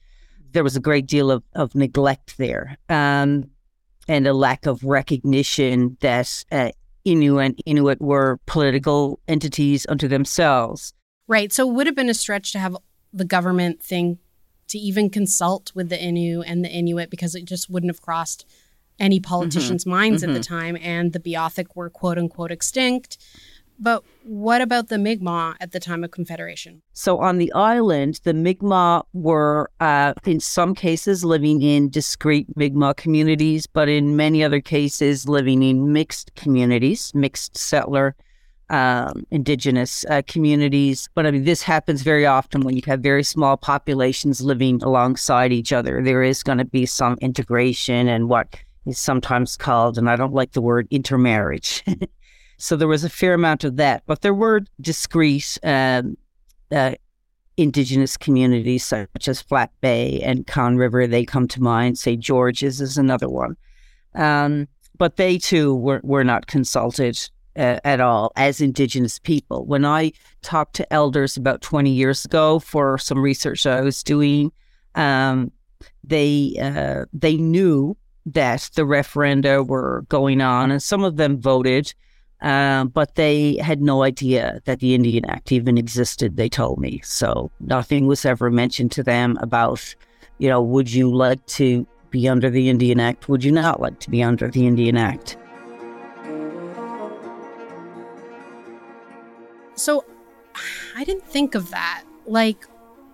[0.53, 3.51] There was a great deal of, of neglect there um,
[4.09, 6.71] and a lack of recognition that uh,
[7.07, 10.93] Innu and Inuit were political entities unto themselves.
[11.29, 11.53] Right.
[11.53, 12.77] So it would have been a stretch to have
[13.13, 14.19] the government think
[14.69, 18.47] to even consult with the Innu and the Inuit because it just wouldn't have crossed
[19.01, 19.91] any politicians' mm-hmm.
[19.91, 20.31] minds mm-hmm.
[20.31, 20.55] at the mm-hmm.
[20.55, 20.79] time.
[20.81, 23.19] And the Beothuk were quote unquote extinct.
[23.83, 26.83] But what about the Mi'kmaq at the time of Confederation?
[26.93, 32.99] So on the island, the Mi'kmaq were, uh, in some cases, living in discrete Mi'kmaq
[32.99, 38.15] communities, but in many other cases, living in mixed communities, mixed settler
[38.71, 41.09] um, indigenous uh, communities.
[41.15, 45.53] But I mean, this happens very often when you have very small populations living alongside
[45.53, 46.03] each other.
[46.03, 50.35] There is going to be some integration and what is sometimes called, and I don't
[50.35, 51.85] like the word intermarriage.
[52.59, 54.03] so there was a fair amount of that.
[54.07, 56.17] But there were discrete um,
[56.71, 56.95] uh,
[57.57, 61.07] indigenous communities such as Flat Bay and Conne River.
[61.07, 61.99] They come to mind.
[61.99, 62.21] St.
[62.21, 63.57] George's is another one.
[64.15, 64.67] Um,
[64.97, 67.19] but they too were, were not consulted
[67.57, 69.67] uh, at all as Indigenous people.
[69.67, 70.13] When I
[70.43, 74.53] talked to elders about 20 years ago for some research I was doing,
[74.95, 75.53] um,
[76.05, 81.95] they uh, they knew that the referenda were going on, and some of them voted,
[82.43, 86.37] uh, but they had no idea that the Indian Act even existed.
[86.37, 87.51] They told me so.
[87.61, 89.95] Nothing was ever mentioned to them about,
[90.39, 93.29] you know, would you like to be under the Indian Act?
[93.29, 95.37] Would you not like to be under the Indian Act?
[99.75, 100.05] So
[100.97, 102.05] I didn't think of that.
[102.27, 102.67] Like,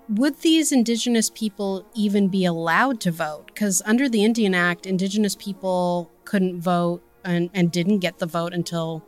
[0.08, 3.46] would these indigenous people even be allowed to vote?
[3.46, 8.52] Because under the Indian Act, indigenous people couldn't vote and, and didn't get the vote
[8.52, 9.04] until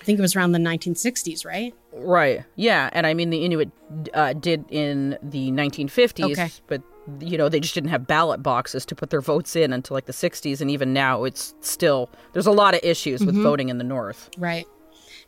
[0.00, 1.74] I think it was around the 1960s, right?
[1.92, 2.44] Right.
[2.56, 2.90] Yeah.
[2.92, 3.70] And I mean, the Inuit
[4.12, 6.50] uh, did in the 1950s, okay.
[6.66, 6.82] but
[7.20, 10.06] you know they just didn't have ballot boxes to put their votes in until like
[10.06, 13.42] the 60s and even now it's still there's a lot of issues with mm-hmm.
[13.42, 14.66] voting in the north right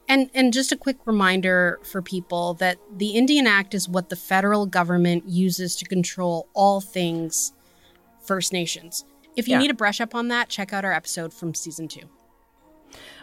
[0.08, 4.16] and and just a quick reminder for people that the Indian Act is what the
[4.16, 7.52] federal government uses to control all things
[8.20, 9.04] First Nations.
[9.36, 9.60] If you yeah.
[9.60, 12.00] need a brush up on that, check out our episode from season 2.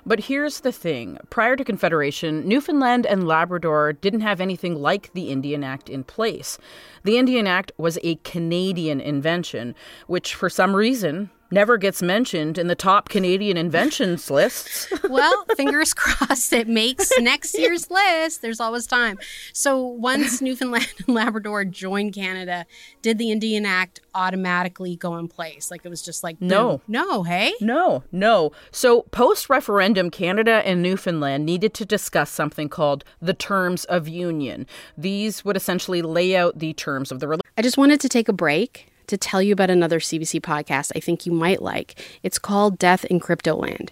[0.05, 5.29] But here's the thing prior to Confederation, Newfoundland and Labrador didn't have anything like the
[5.29, 6.57] Indian Act in place.
[7.03, 9.75] The Indian Act was a Canadian invention,
[10.07, 14.91] which for some reason never gets mentioned in the top Canadian inventions lists.
[15.09, 18.41] well, fingers crossed it makes next year's list.
[18.41, 19.19] There's always time.
[19.53, 22.65] So once Newfoundland and Labrador joined Canada,
[23.01, 25.69] did the Indian Act automatically go in place?
[25.71, 26.81] Like it was just like, no.
[26.87, 27.53] No, hey?
[27.59, 28.51] No, no.
[28.71, 34.65] So post referendum, Canada and Newfoundland needed to discuss something called the Terms of Union.
[34.97, 37.53] These would essentially lay out the terms of the relationship.
[37.57, 41.01] I just wanted to take a break to tell you about another CBC podcast I
[41.01, 42.01] think you might like.
[42.23, 43.89] It's called Death in Cryptoland.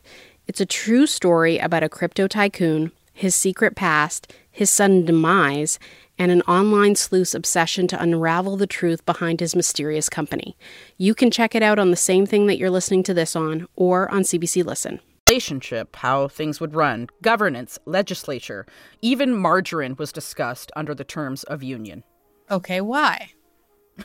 [0.47, 5.77] It's a true story about a crypto tycoon, his secret past, his sudden demise,
[6.17, 10.58] and an online sleuth's obsession to unravel the truth behind his mysterious company.
[10.97, 13.67] You can check it out on the same thing that you're listening to this on
[13.75, 18.65] or on CBC Listen relationship, how things would run, governance, legislature.
[19.01, 22.03] Even margarine was discussed under the terms of union.
[22.49, 23.34] Okay, why?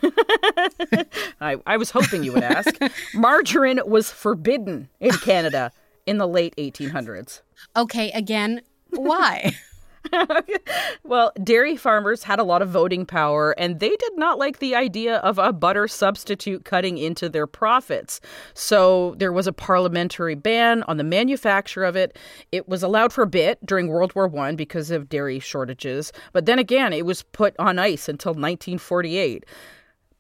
[1.41, 2.75] I, I was hoping you would ask.
[3.15, 5.73] Margarine was forbidden in Canada
[6.07, 7.41] in the late 1800s.
[7.77, 9.55] Okay, again, why?
[11.05, 14.75] well, dairy farmers had a lot of voting power, and they did not like the
[14.75, 18.21] idea of a butter substitute cutting into their profits.
[18.55, 22.19] So there was a parliamentary ban on the manufacture of it.
[22.53, 26.47] It was allowed for a bit during World War I because of dairy shortages, but
[26.47, 29.45] then again, it was put on ice until 1948.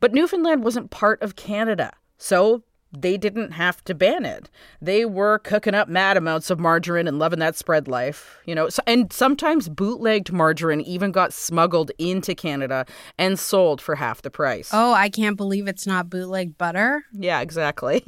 [0.05, 1.91] But Newfoundland wasn't part of Canada.
[2.19, 2.63] So
[2.93, 4.51] they didn't have to ban it.
[4.83, 8.69] They were cooking up mad amounts of margarine and loving that spread life, you know.
[8.69, 12.85] So, and sometimes bootlegged margarine even got smuggled into Canada
[13.17, 14.69] and sold for half the price.
[14.75, 17.07] Oh, I can't believe it's not bootleg butter.
[17.15, 18.05] Yeah, exactly.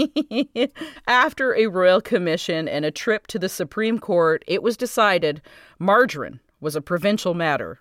[1.07, 5.41] After a royal commission and a trip to the Supreme Court, it was decided
[5.79, 7.81] margarine was a provincial matter.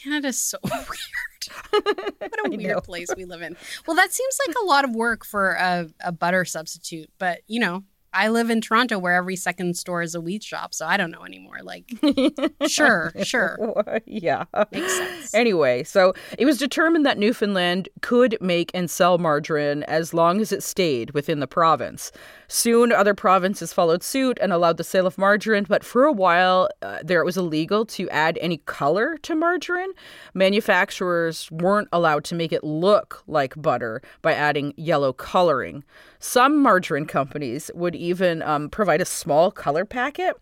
[0.00, 1.29] Canada's so weird.
[1.70, 3.56] What a weird place we live in.
[3.86, 7.60] Well, that seems like a lot of work for a, a butter substitute, but you
[7.60, 10.96] know, I live in Toronto where every second store is a wheat shop, so I
[10.96, 11.58] don't know anymore.
[11.62, 11.90] Like,
[12.66, 13.56] sure, sure.
[14.06, 14.44] yeah.
[14.72, 15.34] Makes sense.
[15.34, 20.50] Anyway, so it was determined that Newfoundland could make and sell margarine as long as
[20.50, 22.10] it stayed within the province.
[22.48, 26.68] Soon, other provinces followed suit and allowed the sale of margarine, but for a while,
[26.82, 29.92] uh, there it was illegal to add any color to margarine.
[30.34, 35.84] Manufacturers weren't allowed to make it look like butter by adding yellow coloring.
[36.18, 40.34] Some margarine companies would even um, provide a small color packet,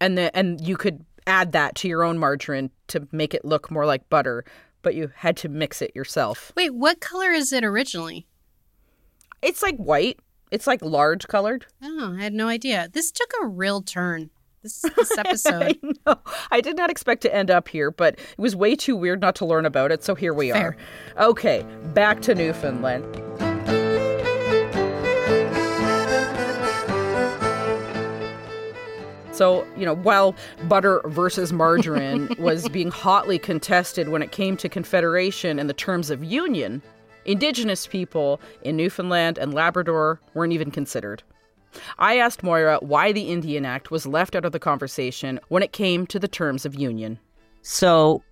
[0.00, 3.70] and then and you could add that to your own margarine to make it look
[3.70, 4.44] more like butter,
[4.82, 6.52] but you had to mix it yourself.
[6.56, 8.26] Wait, what color is it originally?
[9.42, 10.18] It's like white.
[10.50, 11.66] It's like large colored.
[11.82, 12.88] Oh, I had no idea.
[12.92, 14.30] This took a real turn.
[14.62, 15.78] This, this episode.
[16.06, 16.16] I.
[16.50, 19.34] I did not expect to end up here, but it was way too weird not
[19.36, 20.76] to learn about it, so here we Fair.
[21.16, 21.28] are.
[21.28, 23.49] Okay, back to Newfoundland.
[29.40, 30.34] So, you know, while
[30.68, 36.10] butter versus margarine was being hotly contested when it came to Confederation and the terms
[36.10, 36.82] of union,
[37.24, 41.22] Indigenous people in Newfoundland and Labrador weren't even considered.
[41.98, 45.72] I asked Maura why the Indian Act was left out of the conversation when it
[45.72, 47.18] came to the terms of union.
[47.62, 48.22] So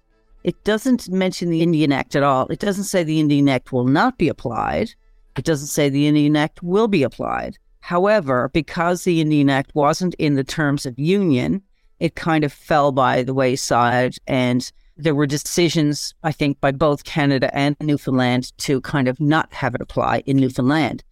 [0.45, 2.49] it doesn't mention the Indian Act at all.
[2.49, 4.91] It doesn't say the Indian Act will not be applied.
[5.39, 7.57] It doesn't say the Indian Act will be applied.
[7.89, 11.63] However, because the Indian Act wasn't in the terms of union,
[12.01, 14.17] it kind of fell by the wayside.
[14.27, 19.51] And there were decisions, I think, by both Canada and Newfoundland to kind of not
[19.55, 21.03] have it apply in Newfoundland.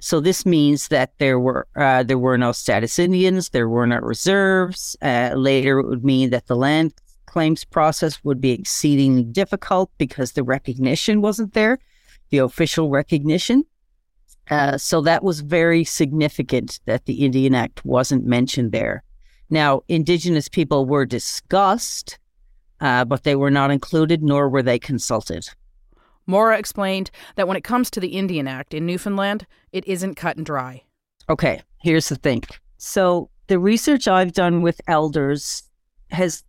[0.00, 3.98] So this means that there were uh, there were no status Indians, there were no
[3.98, 4.96] reserves.
[5.00, 6.94] Uh, later, it would mean that the land
[7.26, 11.78] claims process would be exceedingly difficult because the recognition wasn't there,
[12.30, 13.62] the official recognition.
[14.50, 19.02] Uh, so that was very significant that the Indian Act wasn't mentioned there.
[19.50, 22.18] Now, Indigenous people were discussed,
[22.80, 25.48] uh, but they were not included, nor were they consulted.
[26.26, 30.36] Maura explained that when it comes to the Indian Act in Newfoundland, it isn't cut
[30.36, 30.82] and dry.
[31.30, 32.42] Okay, here's the thing.
[32.76, 35.62] So, the research I've done with elders
[36.10, 36.44] has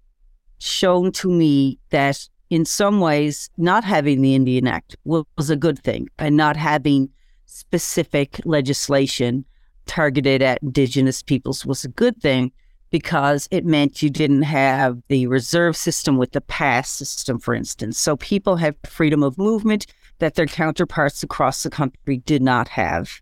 [0.60, 5.80] shown to me that in some ways, not having the Indian Act was a good
[5.80, 7.10] thing, and not having
[7.50, 9.44] specific legislation
[9.86, 12.52] targeted at Indigenous peoples was a good thing
[12.92, 17.98] because it meant you didn't have the reserve system with the pass system, for instance.
[17.98, 19.88] So people have freedom of movement
[20.20, 23.22] that their counterparts across the country did not have.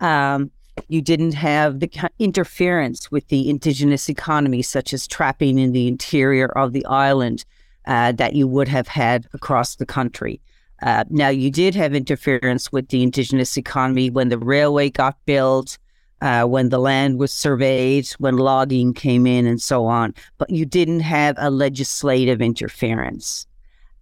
[0.00, 0.50] Um,
[0.88, 6.46] you didn't have the interference with the indigenous economy, such as trapping in the interior
[6.46, 7.44] of the island,
[7.86, 10.40] uh, that you would have had across the country.
[10.84, 15.78] Uh, now, you did have interference with the indigenous economy when the railway got built,
[16.20, 20.14] uh, when the land was surveyed, when logging came in, and so on.
[20.36, 23.46] But you didn't have a legislative interference.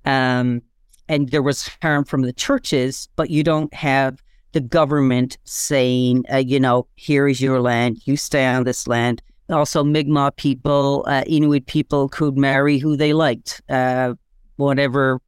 [0.04, 0.60] Um,
[1.08, 6.38] and there was harm from the churches, but you don't have the government saying, uh,
[6.38, 9.22] you know, here is your land, you stay on this land.
[9.50, 14.14] Also, Mi'kmaq people, uh, Inuit people could marry who they liked, uh,
[14.56, 15.20] whatever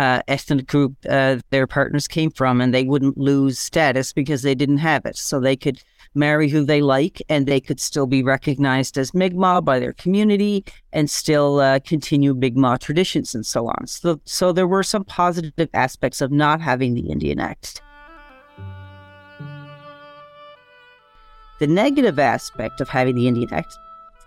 [0.00, 4.54] uh, ethnic group uh, their partners came from, and they wouldn't lose status because they
[4.54, 5.16] didn't have it.
[5.16, 5.82] So they could
[6.14, 10.64] marry who they like, and they could still be recognized as Mi'kmaq by their community
[10.94, 13.86] and still uh, continue Mi'kmaq traditions and so on.
[13.86, 17.82] So, so there were some positive aspects of not having the Indian Act.
[21.58, 23.76] The negative aspect of having the Indian Act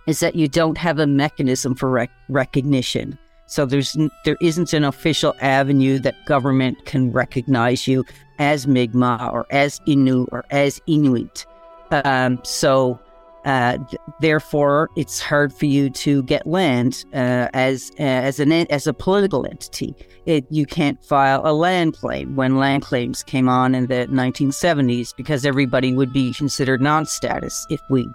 [0.05, 3.17] is that you don't have a mechanism for rec- recognition.
[3.53, 3.95] So there's
[4.25, 8.03] there isn't an official avenue that government can recognize you
[8.39, 11.45] as Mi'kmaq or as Innu or as Inuit.
[11.91, 12.99] Um, so
[13.45, 13.77] uh,
[14.21, 18.93] therefore, it's hard for you to get land uh, as uh, as an as a
[18.93, 19.95] political entity.
[20.25, 25.15] It, you can't file a land claim when land claims came on in the 1970s
[25.15, 28.09] because everybody would be considered non-status if we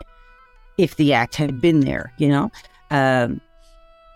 [0.78, 2.50] if the act had been there, you know,
[2.90, 3.40] um,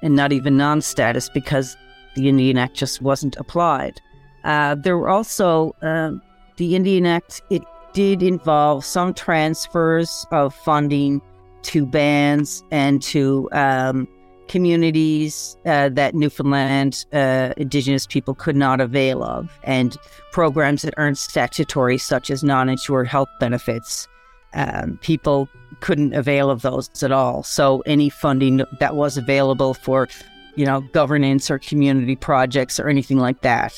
[0.03, 1.77] and not even non-status because
[2.15, 4.01] the Indian Act just wasn't applied.
[4.45, 6.21] Uh, there were also um,
[6.57, 7.41] the Indian Act.
[7.51, 11.21] It did involve some transfers of funding
[11.63, 14.09] to bands and to um,
[14.49, 19.97] communities uh, that Newfoundland uh, Indigenous people could not avail of, and
[20.33, 24.09] programs that earned statutory, such as non insured health benefits.
[24.55, 25.49] Um, people
[25.81, 27.43] couldn't avail of those at all.
[27.43, 30.09] So any funding that was available for,
[30.55, 33.75] you know, governance or community projects or anything like that.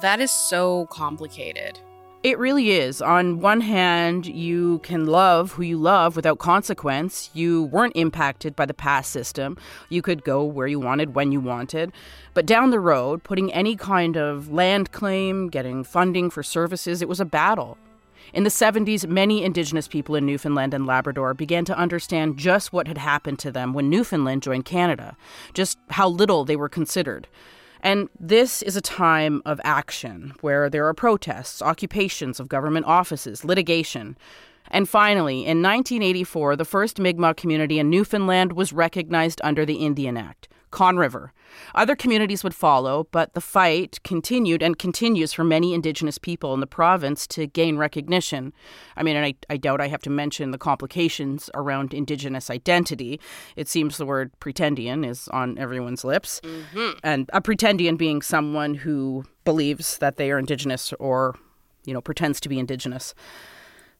[0.00, 1.80] That is so complicated.
[2.24, 3.00] It really is.
[3.00, 7.30] On one hand, you can love who you love without consequence.
[7.32, 9.56] You weren't impacted by the pass system.
[9.88, 11.92] You could go where you wanted when you wanted.
[12.34, 17.08] But down the road, putting any kind of land claim, getting funding for services, it
[17.08, 17.78] was a battle.
[18.32, 22.86] In the 70s, many Indigenous people in Newfoundland and Labrador began to understand just what
[22.86, 25.16] had happened to them when Newfoundland joined Canada,
[25.54, 27.26] just how little they were considered.
[27.80, 33.44] And this is a time of action where there are protests, occupations of government offices,
[33.44, 34.16] litigation.
[34.70, 40.16] And finally, in 1984, the first Mi'kmaq community in Newfoundland was recognized under the Indian
[40.16, 40.48] Act.
[40.70, 41.32] Conne River.
[41.74, 46.60] Other communities would follow, but the fight continued and continues for many Indigenous people in
[46.60, 48.52] the province to gain recognition.
[48.96, 53.20] I mean, and I, I doubt I have to mention the complications around Indigenous identity.
[53.56, 56.40] It seems the word pretendian is on everyone's lips.
[56.42, 56.98] Mm-hmm.
[57.02, 61.34] And a pretendian being someone who believes that they are Indigenous or,
[61.84, 63.14] you know, pretends to be Indigenous.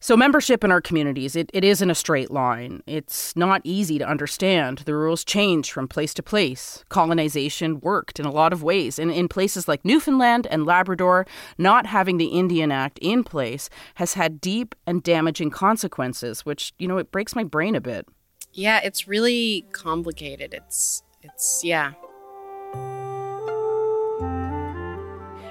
[0.01, 2.81] So, membership in our communities, it, it isn't a straight line.
[2.87, 4.79] It's not easy to understand.
[4.79, 6.85] The rules change from place to place.
[6.87, 8.97] Colonization worked in a lot of ways.
[8.97, 11.25] And in places like Newfoundland and Labrador,
[11.57, 16.87] not having the Indian Act in place has had deep and damaging consequences, which, you
[16.87, 18.07] know, it breaks my brain a bit.
[18.53, 20.53] Yeah, it's really complicated.
[20.53, 21.91] It's, it's, yeah,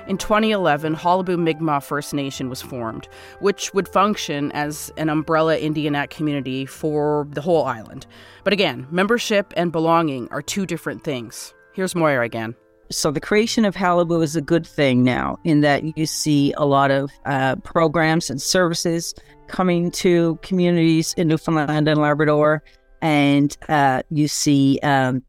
[0.09, 3.07] In 2011, Qalipu Mi'kmaq First Nation was formed,
[3.41, 8.07] which would function as an umbrella Indian Act community for the whole island.
[8.43, 11.53] But again, membership and belonging are two different things.
[11.75, 12.55] Here's Maura again.
[12.91, 16.65] So the creation of Qalipu is a good thing now, in that you see a
[16.65, 19.15] lot of uh, programs and services
[19.47, 22.63] coming to communities in Newfoundland and Labrador,
[23.03, 25.23] and uh, you see um,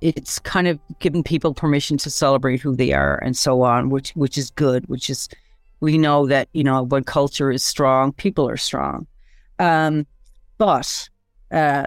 [0.00, 4.10] it's kind of giving people permission to celebrate who they are and so on, which
[4.10, 4.86] which is good.
[4.88, 5.28] Which is
[5.80, 9.06] we know that you know when culture is strong, people are strong.
[9.58, 10.06] Um,
[10.58, 11.08] but
[11.52, 11.84] uh,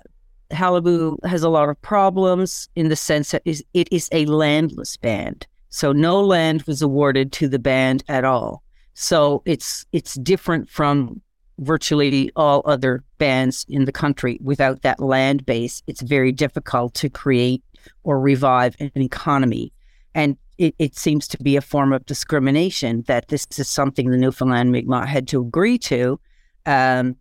[0.52, 5.46] Qalipu has a lot of problems in the sense that it is a landless band,
[5.70, 8.64] so no land was awarded to the band at all.
[8.94, 11.22] So it's it's different from
[11.60, 14.40] virtually all other bands in the country.
[14.42, 17.64] Without that land base, it's very difficult to create
[18.04, 19.72] or revive an economy.
[20.14, 24.18] And it, it, seems to be a form of discrimination that this is something the
[24.18, 26.20] Newfoundland Mi'kmaq had to agree to
[26.66, 27.16] um,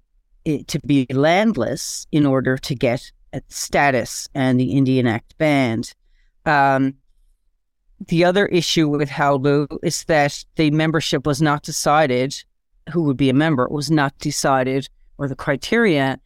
[0.44, 3.10] it, to be landless in order to get
[3.48, 5.94] status and the Indian Act band.
[6.46, 6.94] Um,
[8.08, 12.34] the other issue with Qalipu is that the membership was not decided,
[12.91, 14.88] who would be a member, was not decided,
[15.18, 16.18] or the criteria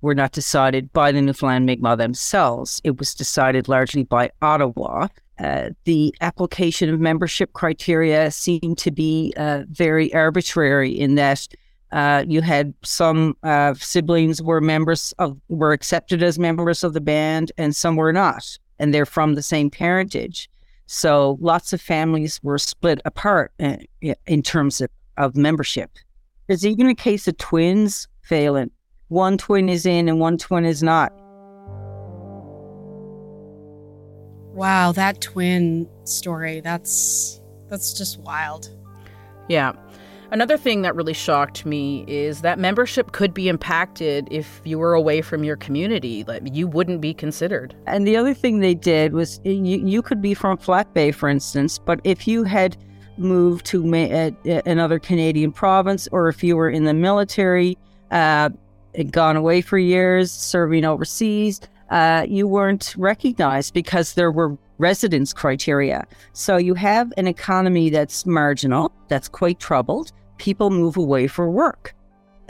[0.00, 2.80] were not decided by the Newfoundland Mi'kmaq themselves.
[2.84, 5.08] It was decided largely by Ottawa.
[5.38, 11.46] Uh, the application of membership criteria seemed to be uh, very arbitrary in that
[11.92, 17.00] uh, you had some uh, siblings were members of were accepted as members of the
[17.00, 20.50] band, and some were not, and they're from the same parentage.
[20.86, 23.76] So lots of families were split apart uh,
[24.26, 25.90] in terms of, of membership.
[26.46, 28.70] There's even a case of twins failing
[29.08, 31.12] one twin is in and one twin is not.
[34.54, 38.70] Wow, that twin story, that's that's just wild.
[39.48, 39.72] Yeah.
[40.30, 44.92] Another thing that really shocked me is that membership could be impacted if you were
[44.92, 46.22] away from your community.
[46.24, 47.74] Like you wouldn't be considered.
[47.86, 51.30] And the other thing they did was you, you could be from Flat Bay, for
[51.30, 52.76] instance, but if you had
[53.18, 54.30] moved to ma- uh,
[54.66, 57.76] another Canadian province or if you were in the military,
[58.10, 58.50] uh,
[58.94, 61.60] had gone away for years, serving overseas,
[61.90, 66.06] uh, you weren't recognized because there were residence criteria.
[66.32, 70.12] So you have an economy that's marginal, that's quite troubled.
[70.38, 71.94] People move away for work.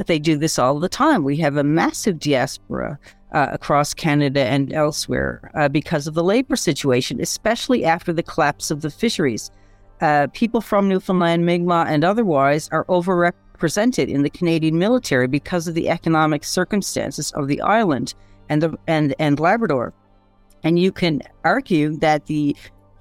[0.07, 1.25] They do this all the time.
[1.25, 2.99] We have a massive diaspora
[3.33, 8.71] uh, across Canada and elsewhere uh, because of the labor situation, especially after the collapse
[8.71, 9.51] of the fisheries.
[10.01, 15.75] Uh, people from Newfoundland, Mi'kmaq, and otherwise are overrepresented in the Canadian military because of
[15.75, 18.15] the economic circumstances of the island
[18.49, 19.93] and the and and Labrador.
[20.63, 22.57] And you can argue that the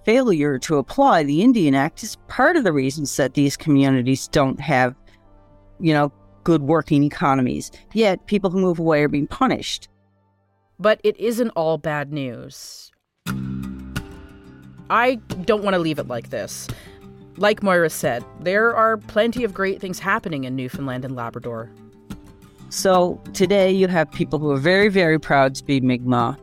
[0.06, 4.60] failure to apply the Indian Act is part of the reasons that these communities don't
[4.60, 4.96] have,
[5.80, 6.12] you know,
[6.44, 7.72] good working economies.
[7.94, 9.90] Yet people who move away are being punished.
[10.80, 12.92] But it isn't all bad news.
[14.90, 15.16] I
[15.46, 16.68] don't want to leave it like this.
[17.38, 21.70] Like Maura said, there are plenty of great things happening in Newfoundland and Labrador.
[22.70, 26.38] So today you have people who are very, very proud to be Mi'kmaq.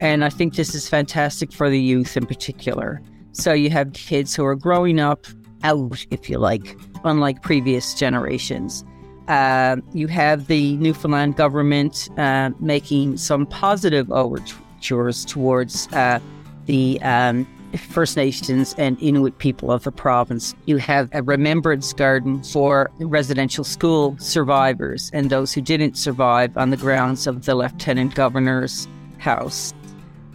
[0.00, 3.00] And I think this is fantastic for the youth in particular.
[3.32, 5.26] So you have kids who are growing up
[5.62, 8.84] out, if you like, unlike previous generations.
[9.28, 16.18] Uh, you have the Newfoundland government uh, making some positive overtures towards uh,
[16.66, 17.46] the um,
[17.78, 20.54] First Nations and Inuit people of the province.
[20.66, 26.70] You have a remembrance garden for residential school survivors and those who didn't survive on
[26.70, 29.72] the grounds of the Lieutenant Governor's house.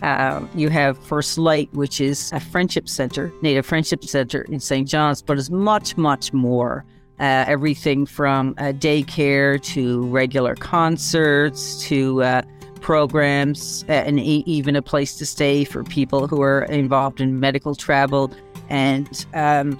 [0.01, 4.87] Uh, you have First Light, which is a friendship center, Native Friendship Center in St.
[4.87, 6.85] John's, but is much, much more.
[7.17, 12.41] Uh, everything from uh, daycare to regular concerts to uh,
[12.85, 18.31] programs and even a place to stay for people who are involved in medical travel.
[18.69, 19.79] And um,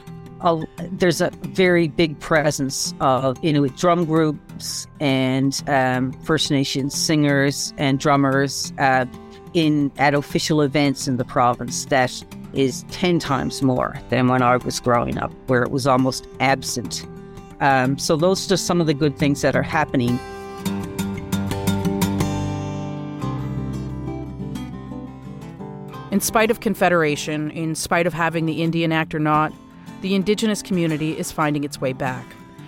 [0.92, 8.00] there's a very big presence of Inuit drum groups and um, First Nations singers and
[8.00, 9.06] drummers uh,
[9.54, 12.12] in at official events in the province that
[12.54, 17.06] is 10 times more than when I was growing up, where it was almost absent.
[17.60, 20.20] Um, so, those are just some of the good things that are happening
[26.16, 29.52] In spite of Confederation, in spite of having the Indian Act or not,
[30.00, 32.26] the Indigenous community is finding its way back.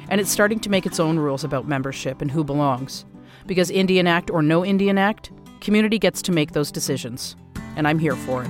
[0.09, 3.05] And it's starting to make its own rules about membership and who belongs.
[3.45, 5.31] Because Indian Act or no Indian Act,
[5.61, 7.37] community gets to make those decisions.
[7.77, 8.49] And I'm here for it.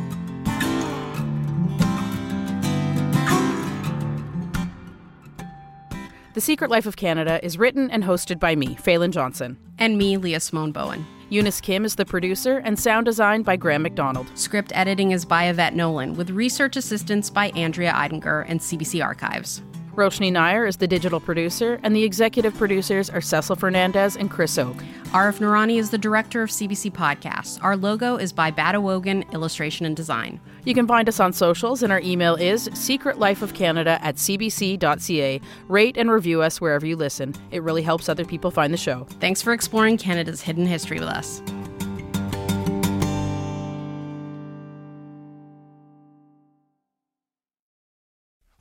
[6.33, 9.59] The Secret Life of Canada is written and hosted by me, Falen Johnson.
[9.77, 11.05] And me, Leah Simone Bowen.
[11.29, 14.31] Eunice Kim is the producer, and sound design by Graham McDonald.
[14.35, 19.61] Script editing is by Yvette Nolan, with research assistance by Andrea Eidinger and CBC Archives.
[19.97, 24.55] Roshni Nair is the digital producer, and the executive producers are Cecil Fernandez and Chris
[24.59, 24.83] Oke.
[25.05, 27.57] Arif Noorani is the director of CBC Podcasts.
[27.63, 30.39] Our logo is by Badawogan Illustration and Design.
[30.65, 35.41] You can find us on socials, and our email is secretlifeofcanada at cbc.ca.
[35.67, 37.33] Rate and review us wherever you listen.
[37.49, 39.07] It really helps other people find the show.
[39.19, 41.41] Thanks for exploring Canada's hidden history with us.